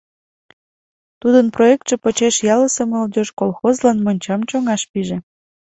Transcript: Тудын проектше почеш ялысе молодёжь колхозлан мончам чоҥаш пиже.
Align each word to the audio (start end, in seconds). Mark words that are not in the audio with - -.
Тудын 1.21 1.47
проектше 1.55 1.95
почеш 2.03 2.35
ялысе 2.53 2.83
молодёжь 2.91 3.31
колхозлан 3.39 3.97
мончам 4.05 4.41
чоҥаш 4.49 4.81
пиже. 4.91 5.17